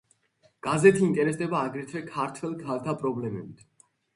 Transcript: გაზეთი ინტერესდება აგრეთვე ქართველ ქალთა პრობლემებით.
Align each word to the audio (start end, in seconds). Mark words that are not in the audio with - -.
გაზეთი 0.67 1.03
ინტერესდება 1.09 1.61
აგრეთვე 1.67 2.03
ქართველ 2.09 2.59
ქალთა 2.65 2.99
პრობლემებით. 3.05 3.65